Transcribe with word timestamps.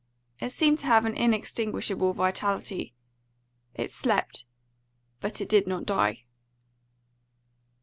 It 0.39 0.51
seemed 0.51 0.79
to 0.79 0.87
have 0.87 1.05
an 1.05 1.13
inextinguishable 1.13 2.13
vitality. 2.13 2.95
It 3.75 3.93
slept, 3.93 4.45
but 5.19 5.39
it 5.41 5.47
did 5.47 5.67
not 5.67 5.85
die. 5.85 6.23